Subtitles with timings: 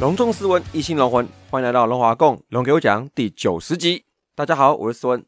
[0.00, 4.04] 隆重斯文，一心龙魂，欢迎来到龙华共龙给我讲第九十集。
[4.36, 5.24] 大家好，我是斯文。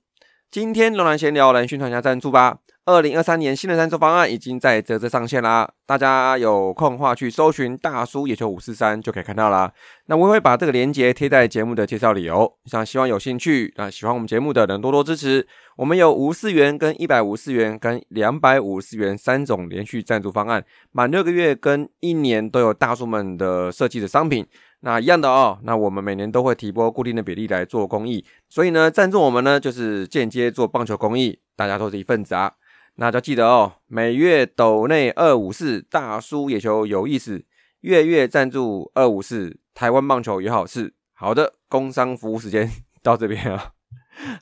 [0.49, 2.59] 今天龙南闲聊来宣传一下赞助吧。
[2.87, 9.71] 二零二三年新的赞助方案已经在泽泽上线啦，大家有空的话去搜寻大叔野球五四三就可以看到啦。
[10.07, 12.51] 那我会把这个链接贴在节目的介绍里哦。
[12.65, 15.47] 像希望有兴趣啊喜欢我们节目的人多多支持。
[15.77, 24.47] 我们有五四元、跟一百五四元、跟两百五十元三种连续赞助方案，满六个月跟一年都有大叔们的设计的商品。
[24.81, 32.51] 那一样的哦，那我们每年都会提拨固定的比例来做公益，所以呢，赞助我们呢就是间接做棒球公益，大家都是一份子啊。
[32.97, 37.45] 那就记得哦，每月斗内二五四大叔野球有意思，
[37.81, 40.95] 月月赞助二五四台湾棒球有好事。
[41.15, 42.71] 好的，工商服务时间
[43.03, 43.73] 到这边啊，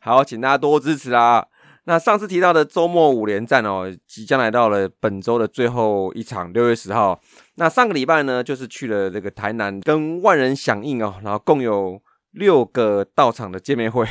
[0.00, 1.46] 好，请大家多支持啊。
[1.84, 7.18] 那上次提到的周末五连战哦，即将来到了本周的最后一场，六月十号。
[7.54, 12.02] 那上个礼拜呢，就是去了这个台南，跟万人响应哦，然后共有
[12.32, 14.06] 六个到场的见面会，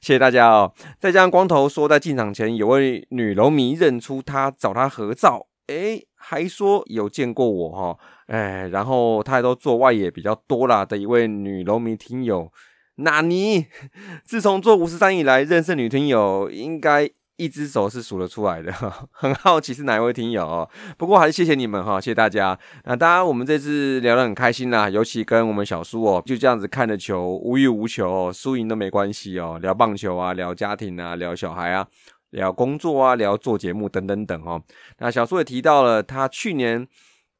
[0.00, 0.72] 谢谢大家哦。
[0.98, 12.52] 再加上光头说，在进场前有位女龙迷认出他，找他合照，诶，还说有见过我哈，哎，然后他还都做外野比较多啦的一位女龙迷听友，
[12.96, 13.66] 纳尼？
[14.24, 17.10] 自从做五十三以来，认识女听友应该。
[17.38, 18.72] 一只手是数得出来的，
[19.12, 20.68] 很好奇是哪一位听友哦。
[20.98, 22.58] 不过还是谢谢你们哈，谢谢大家。
[22.84, 29.58] 那当然，我们这次聊得很开心啦，尤其跟我们小叔哦，就这样子看着球，无欲无求，输赢都没关系哦。
[29.62, 31.86] 聊棒球啊，聊家庭啊，聊小孩啊，
[32.30, 34.60] 聊工作啊，聊做节目等等等哦。
[34.98, 36.86] 那小叔也提到了，他去年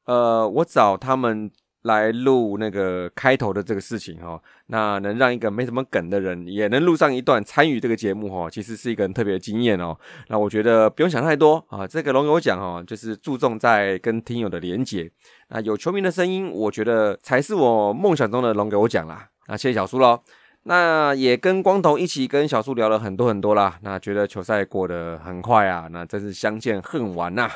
[0.05, 1.51] 呃，我找他们。
[1.83, 9.97] 来录那个开头的这个事情哈，那能让一个没什么梗的人也能录上一段参与这个节目哈，其实是一个很特别的经验哦。
[10.27, 15.09] 那我觉得不用想太多啊，这个龙友讲哈，就是注重在跟听友的连接。
[15.49, 19.29] 那有球迷的声音，我觉得才是我梦想中的龙给我讲啦。
[19.47, 20.21] 那谢谢小苏喽。
[20.63, 23.79] 那也跟光头一起跟小苏聊了很多很多啦。
[23.81, 27.49] 那觉得球赛过得很快啊，那真是相见恨晚呐。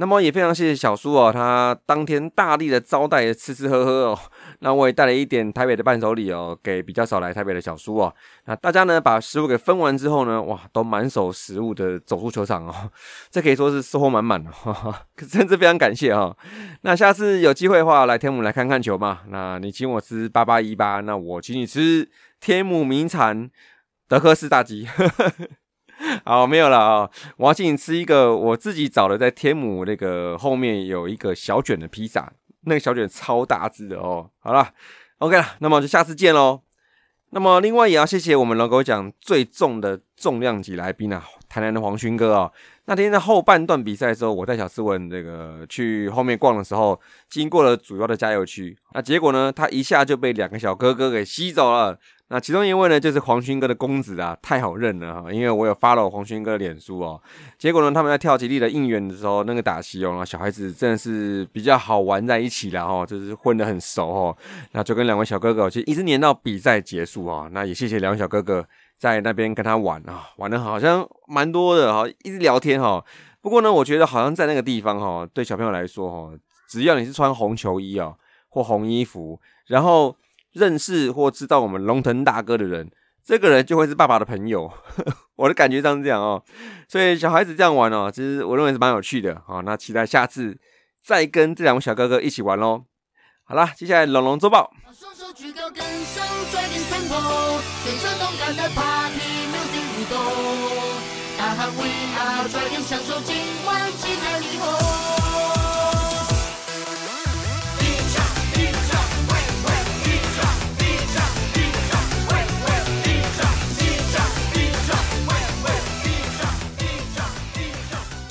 [0.00, 4.18] 那么也非常谢谢小叔哦，他当天大力的招待吃吃喝喝哦，
[4.60, 8.14] 那我也带了一点台北的伴手礼哦，给比较少来台北的小叔哦。
[8.44, 12.72] 那大家呢把食物给分完之后呢，哇，都满手食物的走出球场哦，
[13.28, 14.50] 这可以说是收获满满的，
[15.28, 16.36] 真是非常感谢哈。
[16.82, 22.08] 那下次有机会的话来天母来看看球嘛，那你请我吃八八一八，那我请你吃
[22.40, 23.50] 天母名产
[24.06, 24.86] 德克士大鸡。
[26.24, 27.10] 好，没有了啊！
[27.36, 32.32] 我要请你吃一个我自己找的，在天母那个后面有一个小卷的披萨，
[32.62, 34.30] 那个小卷超大只的哦。
[34.38, 34.68] 好了
[35.18, 36.62] ，OK 了，那么就下次见喽。
[37.30, 42.50] 那么另外也要谢谢我们龙狗讲最重的重量级来宾啊，台南的黄勋哥啊。
[42.88, 51.98] 那天在后半段比赛的时候，我带小斯文这个去后面逛的时候，经过了主要的加油区，那结果呢，他一下就被两个小哥哥给吸走了。
[52.30, 57.20] 那其中一位呢，就是黄勋哥的公子啊，太好认了哈，因为我有发了黄勋哥的脸书哦。
[57.58, 64.36] 结果呢，他们在跳吉利的应援的时候，那个打戏哦，小孩子真的是比较好玩在一起了哈，就是混得很熟哦。
[64.72, 67.48] 那就跟两位小哥哥，其实一直黏到比赛结束啊。
[67.52, 68.66] 那也谢谢两位小哥哥
[68.98, 73.02] 在那边跟他玩啊，玩的好像蛮多的哈，一直聊天哈。
[73.40, 76.38] 不过呢，我觉得好像在那个地方哈，对小朋友来说哈，
[76.68, 78.14] 只要你是穿红球衣啊，
[78.48, 80.16] 或红衣服，然后。
[80.52, 82.90] 认识或知道我们龙腾大哥的人，
[83.22, 84.68] 这个人就会是爸爸的朋友。
[85.36, 86.42] 我的感觉上是这样哦，
[86.88, 89.62] 所以小孩子这样玩哦，其实我认为是蛮有趣的哦。
[89.64, 90.58] 那期待下次
[91.04, 92.82] 再跟这两位小哥哥一起玩喽。
[93.50, 94.70] 好啦，接下来龙龙周报。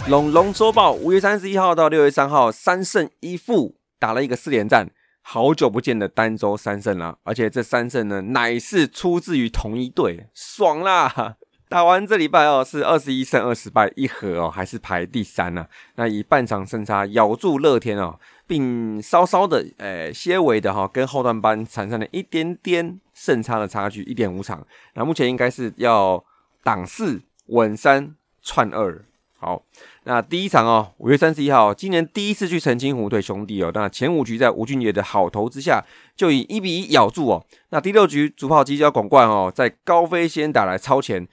[0.06, 4.88] 龙龙周报，五月三十一号到六月三号，三胜一负，打了一个四连战，
[5.30, 7.18] 好久不见的单周三胜啦！
[7.24, 11.36] 而且这三胜呢，乃是出自于同一队，爽啦！
[11.68, 15.68] 打完这礼拜哦，是二十一胜二十败一和哦，还是排第三呢？
[15.96, 24.66] 那以半场胜差咬住乐天哦，并稍稍的诶，些微的哈，跟后段班产生了一点点胜差的差距，一点五场。
[24.94, 26.24] 那目前应该是要
[26.64, 29.04] 挡四稳三串二。
[29.40, 29.62] 好，
[30.08, 33.70] 那第一场哦，五月三十一号，今年第一次去澄清湖对兄弟哦。
[33.74, 35.84] 那前五局在吴俊杰的好投之下，
[36.16, 37.46] 就以一比一咬住哦。
[37.72, 41.28] 那第六局主炮击交广冠哦，在高飞先打来超前，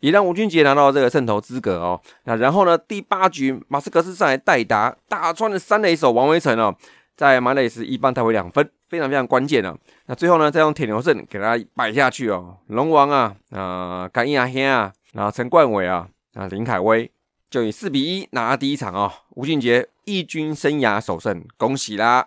[0.00, 2.00] 也让吴俊杰拿到这个胜投资格哦。
[2.24, 6.74] 那然后呢，第八局马斯克斯上来代打，打穿了三垒手王威成哦，
[7.14, 9.76] 在马垒时一棒带回两分，非常非常关键哦。
[10.06, 12.56] 那最后呢，再用铁牛阵给他摆下去哦。
[12.68, 17.10] 龙王啊，啊，甘亚兄啊，然后陈冠伟啊，啊，林凯威。
[17.54, 22.26] 就以四比一拿第一场哦，吴俊杰义军生涯首胜，恭喜啦！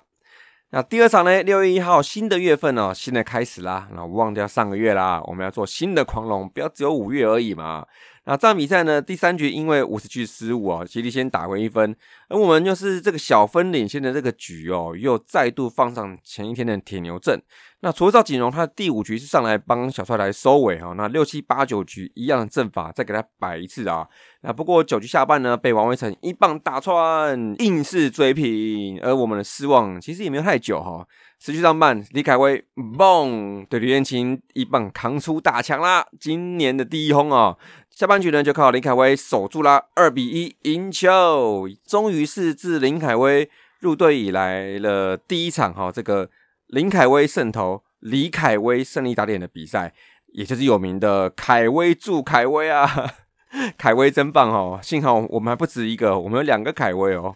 [0.69, 1.43] 那第二场呢？
[1.43, 3.89] 六月一号，新的月份哦，新的开始啦。
[3.93, 7.85] 那忘掉上个月啦，我们要做新的狂龙，不要只有五月而已嘛。
[8.27, 11.95] 那这场比赛呢，第三局因为五十局失误啊，吉利先打回一分，
[12.27, 17.41] 而我们就是这个小分领先的这个局哦，又再度放上前一天的铁牛阵。
[17.79, 20.93] 那除了赵锦荣，他的第五局是上来帮小帅来收尾哈。
[20.97, 24.05] 那六七八九局一样的阵法，再给他摆一次啊。
[24.41, 28.99] 那不过九局下半呢，被王威成一棒打穿，硬是追平。
[29.01, 31.07] 而我们的失望其实也没有太久哈。
[31.39, 37.57] 持续上半，李凯威嘣对吕彦琴一棒扛出大枪啦，今年的第一轰哦！
[37.89, 43.49] 下半局呢，就靠林凯威守住啦，二比一赢球，终于是自林凯威
[43.79, 46.29] 入队以来了第一场哈，这个
[46.67, 49.93] 林凯威胜投李凯威胜利打点的比赛，
[50.33, 53.13] 也就是有名的凯威祝凯威啊，
[53.77, 54.79] 凯威真棒哦！
[54.81, 57.35] 幸好我们还不止一个，我们有两个凯威哦。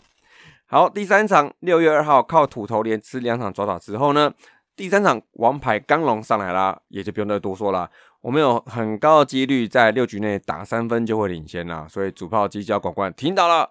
[0.71, 4.31] 好，第三场六月二号靠土头连吃两场抓打之后呢，
[4.73, 7.91] 第三场王牌刚龙上来啦，也就不用再多说了。
[8.21, 13.69] 我们有很高的几率在六局内打三分就会领先了，所以主炮机交管冠听到了，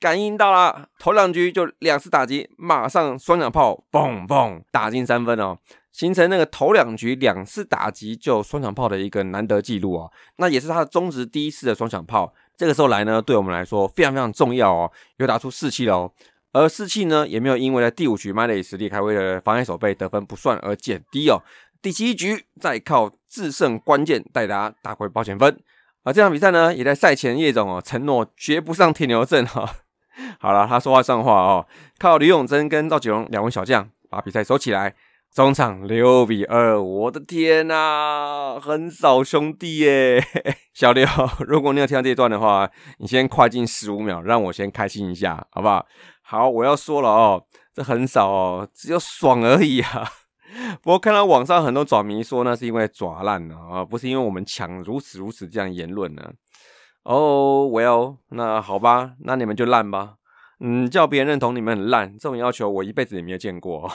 [0.00, 5.56] 感应到了，头两局就两次打击，马上双响炮，嘣嘣打进三分哦，
[5.92, 16.12] 形成那个头两局两次打击就双响炮的一个难得记录哦，那也是他的中职第一次的双响炮，这个时候来呢，对我们来说非常非常重要哦，又打出士气了哦，
[16.52, 21.42] 而士气呢也没有因为在第五局麦雷实力开威的防线守备得分不算而减低哦。
[21.82, 25.58] 第七局再靠制胜关键带大家打回保险分，
[26.02, 29.76] 而这场比赛呢，也在赛前叶总哦承诺绝不上铁牛阵哈。
[30.38, 31.66] 好了，他说话算话哦，
[31.98, 34.94] 靠吕永贞跟赵启龙两位小将把比赛收起来，
[35.32, 40.20] 中场六比二，我的天呐，很少兄弟耶，
[40.74, 41.06] 小刘，
[41.46, 42.68] 如果你有听到这一段的话，
[42.98, 45.86] 你先快进十五秒，让我先开心一下，好不好？
[46.22, 50.04] 好，我要说了哦，这很少哦，只有爽而已啊。
[50.82, 56.32] 不过看到网上很多爪迷说那是因为爪烂了啊，不是因为我们强如此如此这样言论呢。
[57.04, 60.14] 哦，Well，那好吧，那你们就烂吧。
[60.58, 63.88] 嗯，叫别人认同你们很烂，这种要求我一辈子也没有见过。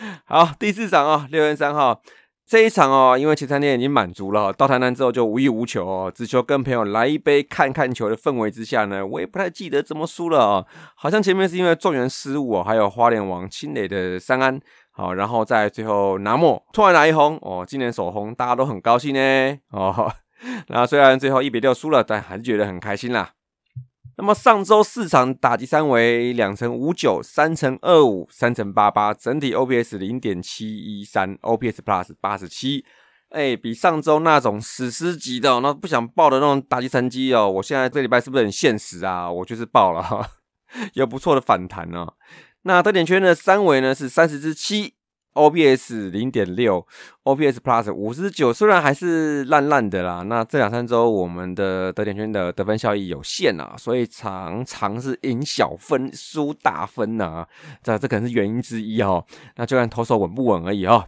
[0.24, 2.00] 好，第四场啊，六月三号
[2.46, 10.66] 这一场哦，因为前三天已经满足了，到台南之后就无欲无求哦，只求跟朋友来一杯看看球的氛围之下呢，我也不太记得怎么输了哦，
[10.96, 14.60] 好像前面是因为状元失误哦，还有花莲王清磊的三安。
[14.92, 20.12] 好，然后在最后拿莫突然来一轰哦，今年首轰，大家都很高兴呢哦。
[20.68, 23.30] 那虽然最后一比六输了，但还是觉得很开心啦。
[24.16, 32.84] 那么上周四场打击三为两成五九，三成二五，三乘八八，整体 OPS 零点七一三，OPS Plus 八十七。
[33.30, 39.30] 哎，比上周那种史诗级的那不想报的那种打击成绩哦，我现在这礼拜是不是很现实啊？
[39.30, 40.28] 我就是报了，哈，
[40.94, 42.14] 有不错的反弹哦。
[42.62, 44.94] 那特点圈的三围呢是三十之七
[45.34, 46.84] OBS 零点六
[47.24, 50.22] ，OBS Plus 五十九，虽然还是烂烂的啦。
[50.22, 57.46] 那这两三周我们的得点圈的得分效益有限啊，所以常常是赢小分输大分呐，
[57.82, 59.24] 这这可能是原因之一哦。
[59.56, 61.06] 那就看投手稳不稳而已哦。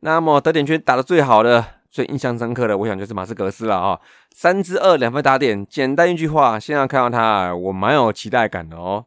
[0.00, 3.98] 那么得点圈打的最好的、最印象深刻的，我想就是马斯格斯了啊，
[4.34, 9.06] 三支二两分打点，简单一句话，现在看到他，我蛮有期待感的哦。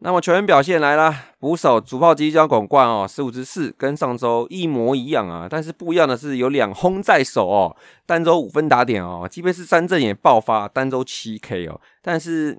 [0.00, 5.46] 那么球员表现来啦，捕手主炮机将广冠哦，十五支四，跟上周一模一样啊。
[5.48, 7.74] 但是不一样的是有两轰在手哦，
[8.04, 11.80] 单周五分打点哦，即便是三振也爆发，单周七 K 哦。
[12.02, 12.58] 但是，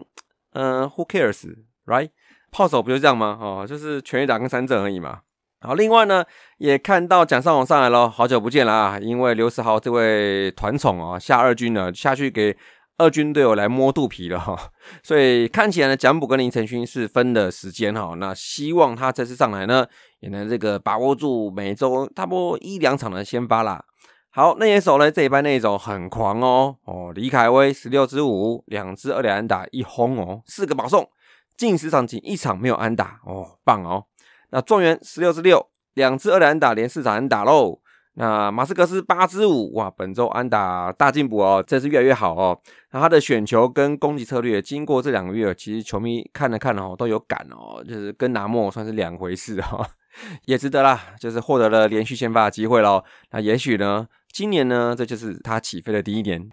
[0.53, 2.09] 嗯，Who cares，right？
[2.51, 3.37] 炮手不就这样吗？
[3.39, 5.19] 哦，就是全垒打跟三振而已嘛。
[5.61, 6.23] 好，另外呢，
[6.57, 12.57] 也看到蒋尚宏上来了，好久不见了啊，因为刘世豪这位团宠啊下二军呢，下去给。
[12.97, 14.71] 二军队友来摸肚皮了哈，
[15.03, 18.13] 所以看起来呢，蒋补跟林承勋是分的时间哈。
[18.17, 19.85] 那希望他这次上来呢，
[20.21, 23.83] 也能这个把握住每周差不多一两场的先发啦。
[24.29, 31.09] 好，内野手呢这一班内野手很狂哦哦，李凯威十六支五，两支二垒安打一轰哦，四个保送，
[31.57, 34.05] 近十场仅一场没有安打哦，棒哦。
[34.51, 37.81] 那状元十六支六，两支二垒安打连四场安打喽。
[38.17, 42.57] 那马斯克斯八支舞，哇，本周安打大进步哦，这是越来越好哦。
[42.91, 49.85] 那他的选球跟攻击策略，经过这两个月，其实球迷看了看哦，都有感哦，就是跟拿莫算是两回事哦，
[50.45, 53.03] 也值得啦，就是获得了连续先发的机会喽。
[53.31, 56.49] 那也许呢，今年呢，这就是他起飞的第一年。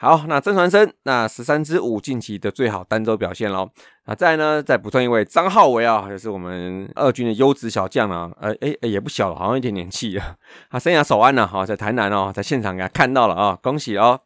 [0.00, 3.68] 好，那曾传生那十三支五近期的最好单周表现喽。
[4.06, 10.36] 那再呢，再补充一位张浩维啊，就是我们二军的优质小将啊，呃，哎哎也不小了，好像有点年纪啊。
[10.70, 14.20] 他生涯首安呢，哈，在台南哦，在现场给他看到了啊，恭喜哦。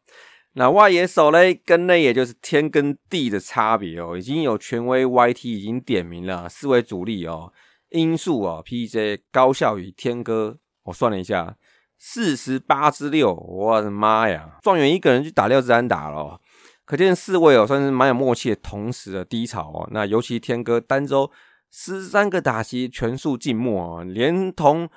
[0.53, 7.51] 那外野手嘞，跟内野就是天跟地的差别哦，已经有权威 YT 已经点名了四位主力哦，
[7.89, 11.57] 因素哦，PJ 高效与天哥，我算了一下。
[12.05, 14.59] 四十八之六，我的妈呀！
[14.61, 16.37] 状元一个人去打六支安打了，
[16.85, 19.89] 可见四位哦算是蛮有默契的，同时的低潮哦。
[19.93, 21.31] 那尤其天哥单周
[21.71, 24.89] 十三个打席全数静默哦，连同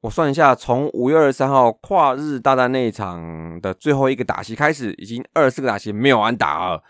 [0.00, 6.82] 我算一下，从五月二十三号跨日大战那一场的最后一个打席开始，已经二十四个打席没有安打了。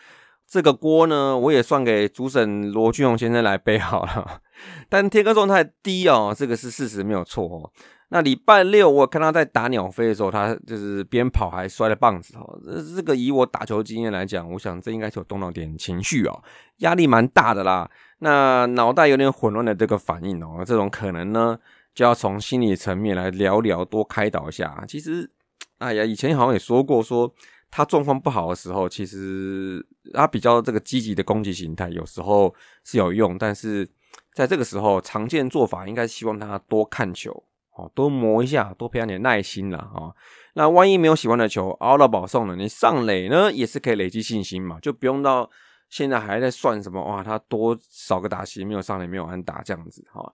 [0.48, 4.40] 这个锅呢，我也算给主审罗俊宏先生来背好了。
[4.88, 7.70] 但天哥状态低哦，这个是事实，没有错哦。
[8.10, 12.58] 那礼拜六我看他在打鸟飞的时候，他就是边跑还摔了棒子哦。
[12.64, 16.42] 这这个以我打球经验来讲，我想这应该是有动到点情绪哦，
[16.78, 17.90] 压力蛮大的啦。
[18.20, 21.58] 那脑袋有点混乱的这个反应哦，这种可能呢，
[21.94, 24.82] 就要从心理层面来聊聊，多开导一下。
[24.88, 25.30] 其实，
[25.76, 27.30] 哎呀，以前好像也说过，说
[27.70, 33.86] 他状况不好的时候，其实他比较这个积极的攻击形态，有时候是有用，但是
[34.32, 37.44] 在这个时候，常见做法应该希望他多看球。
[37.78, 40.12] 哦，多磨一下，多培养点耐心了啊。
[40.54, 45.48] 那万一没有喜欢的球，熬到保送了，你上垒呢也是可以累积信心嘛，就不用到
[45.88, 50.32] 现在还在算什么哇，他多少个打席没有上垒，没有安打这样子哈，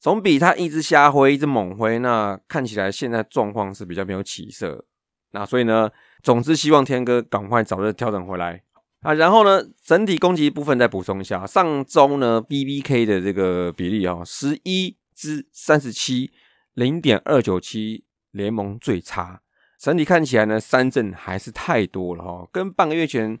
[0.00, 4.86] 总比他一直瞎挥，一直猛挥，那看起来现在状况是比较没有起色。
[5.32, 5.90] 那所以呢，
[6.22, 8.62] 总之希望天哥赶快早日调整回来
[9.00, 9.12] 啊。
[9.12, 16.32] 然后呢，整体攻击部分再补充一下，上周呢 B B K 的这个比例啊，十一之三十七。
[16.74, 19.40] 零点二九七，联盟最差。
[19.78, 23.38] 整体看起来呢，三振还是太多了哈，跟半个月前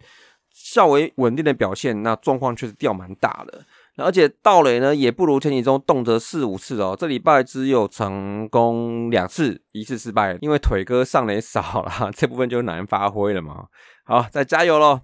[0.72, 3.64] 较为稳定的表现，那状况确实掉蛮大的。
[3.96, 6.96] 而且盗垒呢，也不如前几周动辄四五次哦。
[6.98, 13.68] 这礼拜只有成功两次，一次失败，因为腿哥上垒少了，这部分就难发挥了嘛。
[14.04, 15.02] 好，再加油喽！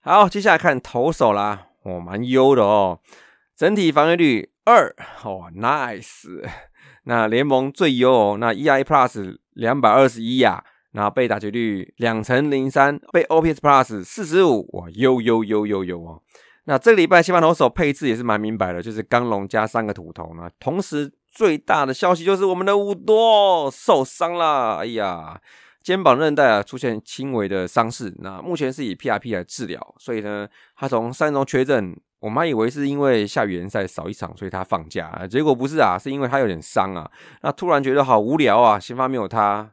[0.00, 3.00] 好，接下来看投手啦，哦，蛮优的哦，
[3.56, 6.28] 整体防御率二，哦，nice。
[7.10, 10.62] 那联盟最优哦，那 EI Plus 两百二十一呀，
[10.92, 16.22] 那被打击率两成零三，被 OPS Plus 四十五，哇，优优优优优哦。
[16.66, 20.48] 那这个礼拜西班牙投手配置也是蛮明白的，就是刚龙加三个土头呢。
[20.60, 25.40] 同时最大的消息就是我们的五多受伤了，哎呀，
[25.82, 32.00] 肩膀韧带啊出现轻微的伤势，那目前是以 PRP 来治疗，所以呢，他从三中缺阵。
[32.20, 37.10] 我妈以为是因为下雨联赛少一场，所以他放假，结果不是啊，是因为他有点伤啊。
[37.42, 39.70] 那突然觉得好无聊啊，先发没有他，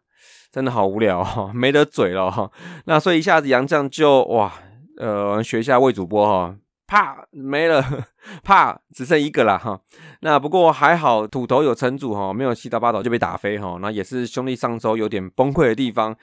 [0.50, 2.50] 真的好无聊，没得嘴了哈。
[2.86, 4.54] 那所以一下子杨绛就哇，
[4.98, 6.56] 呃，学一下魏主播哈，
[6.88, 7.84] 啪没了，
[8.44, 9.82] 啪只剩一个了哈。
[10.22, 13.78] 那不过还好土头有撑住哈，没有七到八头就被打飞哈。
[13.82, 16.16] 那也是兄弟上周有点崩溃的地方，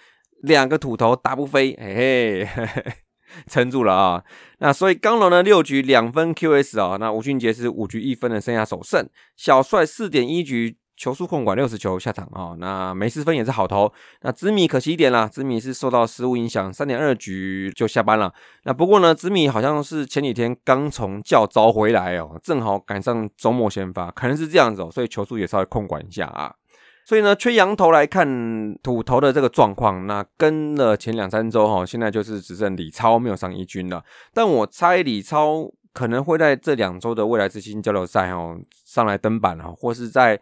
[0.43, 2.93] 两个土头打不飞，嘿嘿嘿嘿。
[3.49, 4.23] 撑住了啊！
[4.59, 13.93] 那所以刚龙呢六局两分 QS 啊，那吴俊杰是五局一分的生涯首胜，小帅四点一局球速控管六十球下场啊，那没失分也是好投。
[14.23, 18.33] 那紫米可惜一点啦，紫米是受到失误影响，三点二局就下班了。
[18.63, 26.55] 那不过呢，紫米好像是前几天刚从教招回来哦，正好赶上周末先发，可能是这样子哦，所以球速也稍微控管一下啊。
[27.05, 34.03] 所以呢，缺羊头来看土头的这个状况，那跟了前两三周哈，现在就是只剩李超没有上一军了。
[34.33, 40.41] 但我猜李超可能会在这两周的未来之星交流赛哦上来登板哦，或是在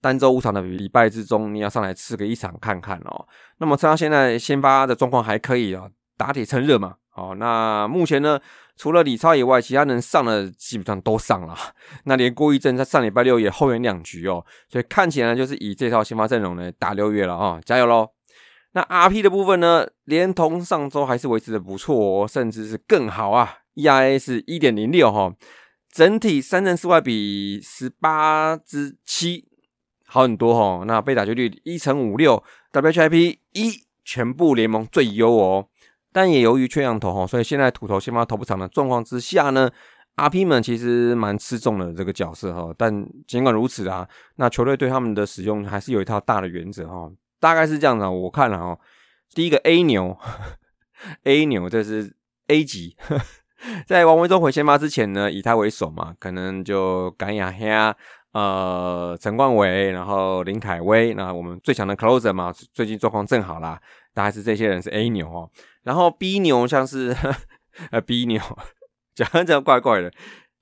[0.00, 3.26] 单周五场的礼拜之中，你要上来吃个一场看看哦。
[3.58, 6.94] 那么他现在先发的状况还可以哦，打铁趁热嘛。
[7.10, 8.40] 好，那目前呢？
[8.78, 11.54] 除了李超以外，其他人上的基本上都上了。
[12.04, 18.10] 那连郭毅正在上礼拜六也后援两局哦，所以看起来就是以这套先发阵容呢打六月了啊，加油喽！
[18.72, 25.34] 那 RP 的部分呢，连同上周还是维持的不错哦，甚至是更好啊，ERA 是一点零六哈，
[25.90, 29.48] 整体三振四外比十八之七
[30.06, 30.84] 好很多哈。
[30.86, 35.66] 那被打球率一成五六，WHIP 一全部联盟最优哦。
[36.12, 39.70] 但也由于缺羊头哈，所以现在土头先发投不长的状况之下呢
[40.16, 42.74] ，RP 们其实蛮吃重的这个角色哈。
[42.76, 48.10] 但尽管如此啊，那球队对他们的使用还是有一套大的原则哈，大概是这样的。
[48.10, 48.78] 我看了哈，
[49.34, 50.16] 第一个 A 牛，
[51.24, 52.14] A 牛这是
[52.48, 52.96] A 级，
[53.86, 57.94] 在王维忠回先发之前呢，以他为首嘛，可能就甘雅黑啊。
[58.32, 63.80] 呃，陈冠伟，然后林凯威，那我们最强的 closer 嘛，最近状况正好啦，
[64.12, 65.50] 大概是这些人是 A 牛哦，
[65.88, 67.16] 然后 B 牛像是
[67.90, 68.38] 呃 B 牛，
[69.16, 70.12] 讲这样怪怪的，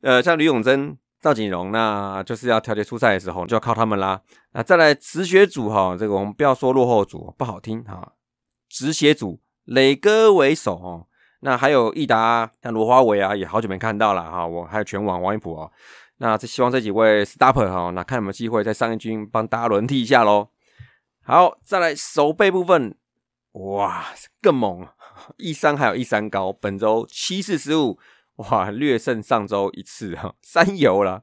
[0.02, 4.20] 呃，像吕永贞、赵景荣，那就是要调节出赛的时候就要靠他们啦。
[4.52, 8.12] 那再来止血组哈，这个我们不要说落后组不好听哈，
[8.68, 11.08] 止血组磊哥为首哦，
[11.40, 15.72] 那还有益达像罗华伟啊，也好久没看到了哈，我还有全网王一普哦。
[16.18, 20.50] 那这希望这几位 stopper 哈，那看有没有机会在上一军帮大家轮替一下喽。
[21.24, 22.96] 好，再来手背部分，
[23.54, 24.06] 哇，
[24.40, 24.86] 更猛！
[25.38, 27.98] 一三还有一三高，本周七次失误，
[28.36, 31.22] 哇，略胜上周一次哈， 三游了，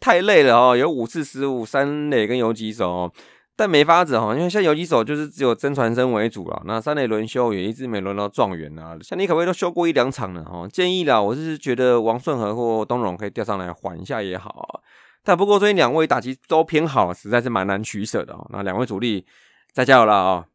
[0.00, 3.12] 太累了哦，有五次失误，三垒跟游击手。
[3.58, 8.94] 但没法子哈，因为像游击手就是只有真传声为主了，那三垒轮休也一直没轮到状元啊。
[9.00, 10.68] 像你可不可以都休过一两场了哈？
[10.68, 14.82] 建议啦，我是觉得王顺和或东荣可以调上来缓一下也好。
[15.24, 18.46] 但不过最近两位打击都偏好，实在是蛮难取舍的哦。
[18.52, 19.26] 那两位主力
[19.72, 20.46] 再加油了啊！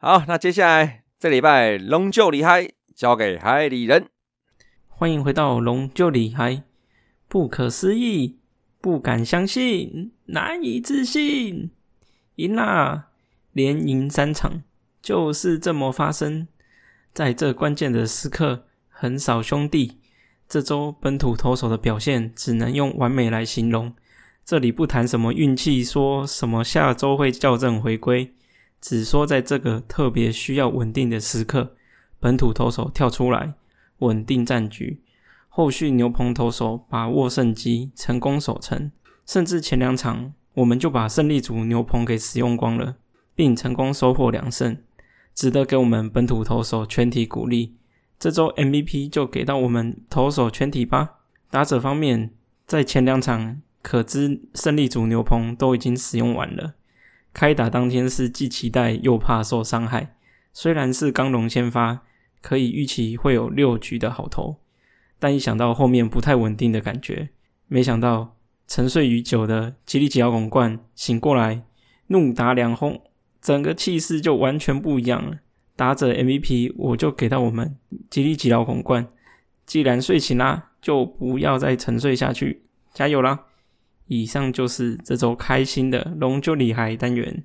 [0.00, 4.10] 好，那接下来这礼拜龙就厉害，交给海里人。
[4.86, 6.64] 欢迎回到龙就厉害，
[7.26, 8.38] 不可思议，
[8.82, 11.70] 不敢相信，难以置信。
[12.34, 13.08] 赢啦！
[13.54, 14.62] 连赢三场，
[15.00, 16.46] 就是这么发生。
[17.14, 19.98] 在这关键的时刻，横扫兄弟。
[20.46, 23.94] 这周本土投手的表现，只能用完美来形容。
[24.44, 28.34] 这里不谈什么运气，说什么下周会校正回归，
[28.88, 31.74] 只说在这个特别需要稳定的时刻，
[32.20, 33.54] 本土投手跳出来
[33.98, 35.02] 稳定战局。
[35.48, 38.92] 后续牛棚投手把握胜机，成功守成，
[39.26, 40.34] 甚至前两场。
[40.54, 42.94] 我们就把胜利组牛棚给使用光了，
[43.34, 44.78] 并成功收获两胜，
[45.34, 47.74] 值得给我们本土投手全体鼓励。
[48.20, 51.14] 这周 MVP 就给到我们投手全体吧。
[51.50, 52.30] 打者方面，
[52.64, 56.74] 在前两场可知胜利组牛棚都已经使用完了。
[57.36, 60.16] 开打当天是既期待又怕受伤害，
[60.54, 62.00] 虽然是刚龙先发，
[62.40, 64.56] 可以预期会有六局的好投，
[65.18, 67.28] 但一想到后面不太稳定的感觉，
[67.68, 68.32] 没想到。
[68.66, 71.62] 沉睡已久的吉利吉奥拱冠醒过来，
[72.06, 73.02] 怒打两轰，
[73.42, 75.36] 整个气势就完全不一样了。
[75.76, 77.76] 打者 MVP 我就给到我们
[78.08, 79.06] 吉利吉奥拱冠。
[79.66, 82.62] 既然睡醒啦，就不要再沉睡下去，
[82.94, 83.45] 加油啦！
[84.08, 87.44] 以上就是这周开心的龙就厉害单元。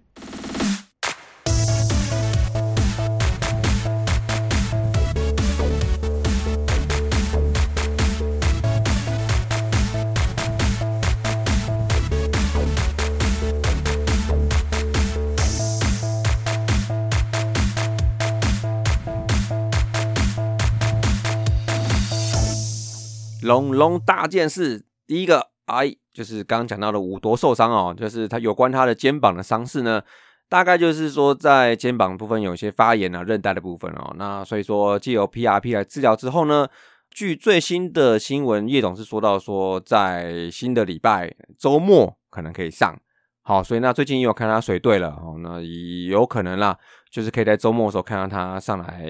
[23.42, 30.02] 龙龙大件事，第一个哎，就是刚刚讲到的五夺受伤哦，就是他有关他的肩膀的伤势呢，
[30.50, 36.68] 大概就是说在肩膀部分有一些发炎啊，韧带的部分哦，那所以说借由 PRP 来治疗之后呢，
[37.10, 43.00] 据最新的新闻，叶总是说到说在新的礼拜周末可能可以上，
[43.42, 45.62] 好，所以那最近也有看他水队了哦，那
[46.10, 46.78] 有可能啦。
[47.12, 49.06] 就是可以在周末的时候看到他上来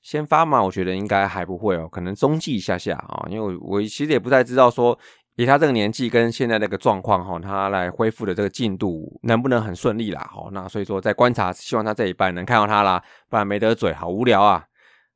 [0.00, 4.98] 先发嘛，我觉得应该还不会哦，可能中继一下下啊，因为我其实也不太知道说
[5.38, 10.28] 以他这个年纪跟现在那个状况哈，他来恢复的这个进度能不能很顺利啦？
[10.34, 14.64] 哈，那所以说在观察，希望他这一半能看到他啦，不然没得嘴，好无聊啊。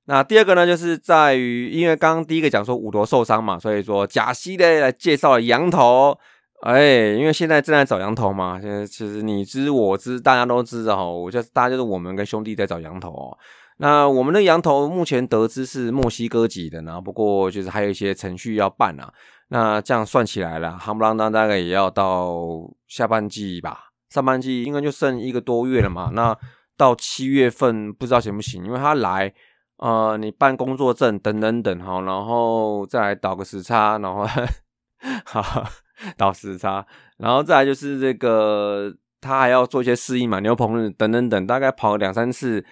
[0.04, 6.16] 那第二个呢，就是在于因为刚刚第一个讲说五夺受伤嘛，所以说贾西的来介绍羊头。
[6.60, 13.36] 哎，因为现在正在找羊头嘛，现在其实你知我知，大家都知道，我就大家就是我们跟兄弟在找羊头哦。
[13.78, 19.12] 那我们的羊头目前得知是墨西哥籍的，然后不过就是还有一些程序要办啊。
[19.52, 22.40] 那这样算起来了，夯不啷当大概也要到
[22.88, 26.10] 下半季吧，上半季应该就剩一个多月了嘛。
[26.14, 26.34] 那
[26.76, 29.32] 到七月份不知道行不行，因为他来，
[29.76, 34.24] 呃，你办工作证等等等哈，然后再来倒个时差，然后
[35.26, 35.70] 哈哈。
[36.16, 36.84] 倒时差，
[37.18, 42.64] 然后再来就是这个，他还要做一些适应嘛，牛棚日等等等，大概跑两三次，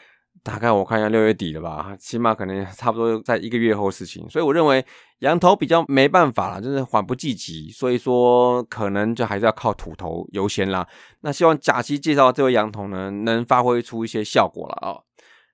[0.42, 4.82] 大概我看一下六月底了吧，起码可能差不多在一个月后事情，所以我认为
[5.18, 10.88] 羊头比较没办法了，就是缓不济急，所以说可能就还是要靠土头优先啦。
[11.20, 15.04] 那希望假期介绍这位羊头呢，能发挥出一些效果了啊。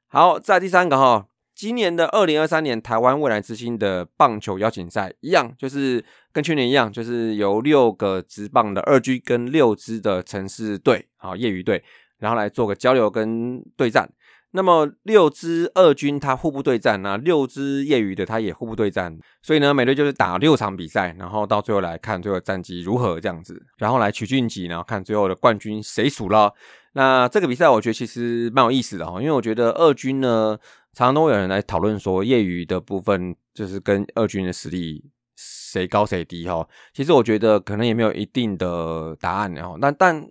[0.07, 11.83] 好，在第三个哈，今年的二零二三年台湾未来之星的棒球邀请赛一样，就是跟去年一样，就是由六个职棒的二 G 跟六支的城市队啊业余队，
[12.19, 14.09] 然后来做个交流跟对战。
[14.53, 26.55] 那么六支二军它互不对战，那六支业余的它也互不对战，所以呢，美队就是打六场比赛，然后到最后来看最后战绩如何这样子，然后来取晋级，然后看最后的冠军谁输了。
[26.95, 30.57] 那这个比赛我觉得其实蛮有意思的哈，因为我觉得二军呢，
[30.95, 35.05] 常常都会有人来讨论说业余的部分就是跟二军的实力
[35.37, 36.67] 谁高谁低哈。
[36.95, 40.27] 其实我觉得可能也没有一定的答案哈，那但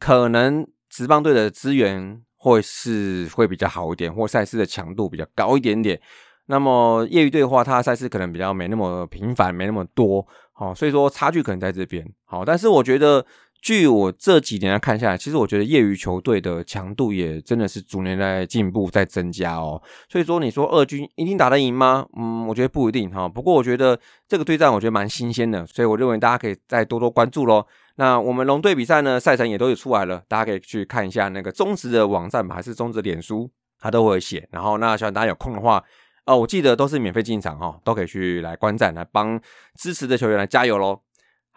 [0.00, 2.22] 可能职棒队的资源。
[2.42, 6.00] 或是会比较好一点，或赛事的强度比较高一点点。
[6.46, 12.04] 那么业余队的话，它赛事可能比较没那么频繁，没那么多，好，所以说差距可能在这边。
[12.24, 13.24] 好，但是我觉得，
[13.60, 19.80] 据我这几年来看下来，其实我觉得业余球队的强度也真的是逐年在进步，在增加哦。
[20.08, 22.06] 所以说，你说二军一定打得赢吗？
[22.16, 23.28] 嗯，我觉得不一定哈。
[23.28, 27.66] 不过我觉得这个对战我觉得蛮新鲜的，所以我认为大家可以再多多关注喽。
[27.96, 34.48] 那我们龙队比赛呢，赛程也都有出来了，大家可以去看一下那个中职的网站吧，还是中职脸书，他都会写。
[34.50, 35.84] 然后，那希望大家有空的话，
[36.24, 39.38] 哦，我记得都是免费进场哈，都可以去来观战，来帮
[39.78, 40.98] 支持的球员来加油喽。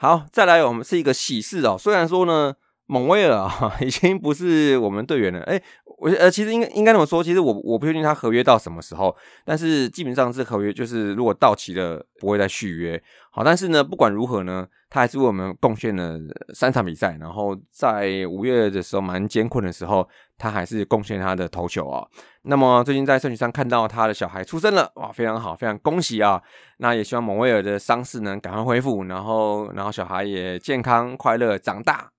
[0.04, 1.78] 好，再来，我们是一个喜事哦。
[1.80, 5.62] 虽然说呢，蒙威尔啊 已经不是我们队员了，哎。
[6.00, 9.16] 我呃，其实应该应该那么说，其实我我不确定他合约到什么时候，
[9.46, 13.02] 但是基本上是合约就是如果到期了不会再续约。
[13.32, 16.20] 好，但是呢，不管如何呢，他还是为我们贡献了
[16.54, 20.06] 三场比赛，然后在五月的时候蛮艰困的时候，
[20.38, 22.06] 他还是贡献他的头球啊。
[22.42, 26.42] 那么最近在社群上看到他的小孩出生了，哇，非常好，非常恭喜啊！
[26.80, 32.10] 那也希望蒙威尔的伤势能赶快恢复，然后然后小孩也健康快乐长大，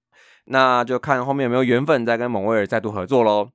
[0.46, 3.50] 那就看后面有没有缘分再跟蒙威尔再度合作喽。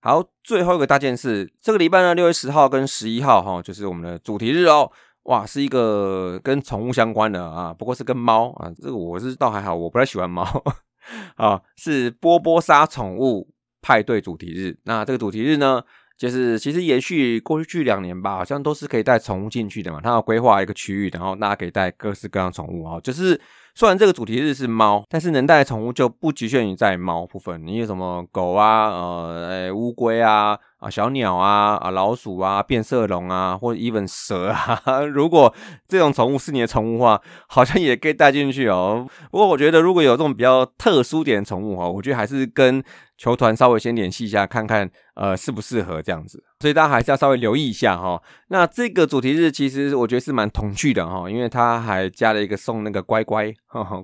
[0.00, 4.90] 好，最后一个大件事，这个礼拜呢，六月十号跟十一号哈，就是我们的主题日哦。
[5.24, 10.44] 哇，是一个跟宠物相关的啊，不过是跟猫啊，这个我是倒还好，我不太喜欢猫
[11.36, 11.60] 啊。
[11.76, 13.48] 是波波沙宠物
[13.80, 14.76] 派对主题日。
[14.84, 15.80] 那这个主题日呢，
[16.18, 20.00] 就是其实延续过去两年吧，好像都是可以带宠物进去的嘛。
[20.02, 23.40] 它要规划一个区域，然后大家可以带各式各样宠物啊，就是。
[23.74, 27.66] 虽然这个主题日是猫，但是能带的宠物就不局限于在猫部分。
[27.66, 35.54] 你有什么狗啊、呃、乌龟啊、啊小鸟啊、啊老鼠啊、变色龙啊，或者 even 蛇啊， 如果
[35.88, 39.06] 这种宠物是你的宠物话，好像也可以带进去哦。
[39.30, 42.82] 不过我觉得如果有这种比较特殊点的宠物哈，我觉得还是跟。
[43.16, 48.20] 球团稍微先联系一下，看看呃适不适合这样子，所以大家还是要稍微留意一下哈。
[48.48, 53.52] 那这个主题日其实我觉得是蛮童趣的哈，因为它还加了一个送那个乖乖，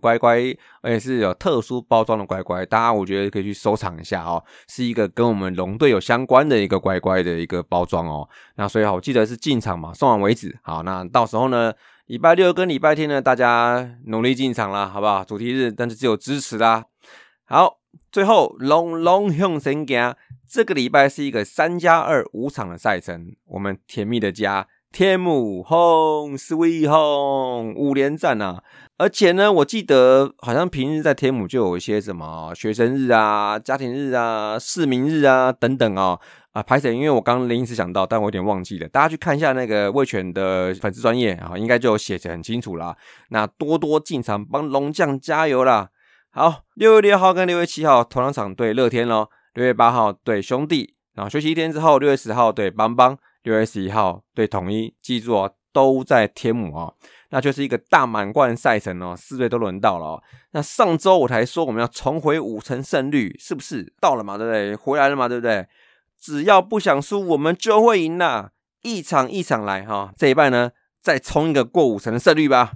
[0.01, 0.37] 乖乖，
[0.83, 8.29] 而且是有特殊包装的乖乖，大家我觉得可以去收藏一下哦，是一个跟我们龙队有相关的一个乖乖的一个包装哦。
[8.57, 10.57] 那所以我记得是进场嘛，送完为止。
[10.63, 11.73] 好，那到时候呢，
[12.07, 15.25] 礼拜六跟礼拜天呢，大家努力进场啦，好不好？
[15.25, 16.85] 主题日，但是只有支持啦。
[17.45, 17.78] 好。
[18.11, 20.17] 最后，龙龙向前行。
[20.51, 28.63] 这个礼拜是一个三加二五场的赛程，我们甜蜜的家天母 home sweet home 五连战啊！
[28.97, 36.19] 而且呢，我记得好像平日在天母就有一些什么学生日啊、家庭日啊、市民日啊等等哦。
[36.53, 36.95] 啊，排谁？
[36.95, 38.89] 因为我刚临时想到，但我有点忘记了。
[38.89, 42.97] 大家去看一下那个魏犬的粉丝专业啊，应该就写的很清楚啦。
[43.29, 45.91] 那多多进场帮龙将加油啦！
[46.39, 49.29] 好，六月六号跟六月七号同两场对乐天喽。
[49.55, 54.95] 六月八号对兄弟，然后休息一天之后，六月十号对邦邦，六月十一号对统一。
[55.03, 56.95] 记住哦，都在天母哦，
[57.31, 60.23] 那就是一个大满贯赛程哦，四队都轮到了哦。
[60.53, 64.39] 那上周我才说我们要重回五成胜率，是不是到了嘛？
[64.39, 64.77] 对不对？
[64.77, 65.27] 回来了嘛？
[65.27, 65.67] 对不对？
[66.21, 68.53] 只要不想输，我们就会赢啦！
[68.83, 70.71] 一场一场来哈，这一半呢，
[71.03, 72.75] 再冲一个过五成的胜率吧。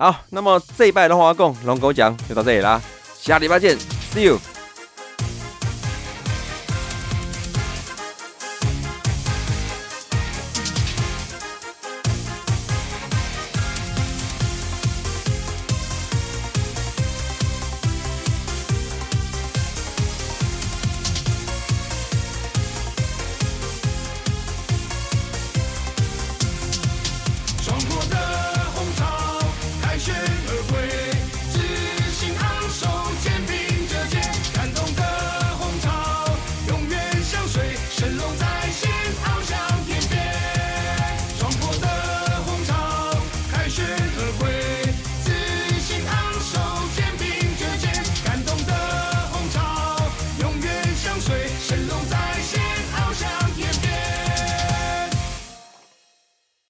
[0.00, 2.80] 好，那么这一拜的话，共龙狗讲就到这里啦，
[3.18, 3.76] 下礼拜见
[4.14, 4.38] ，See you。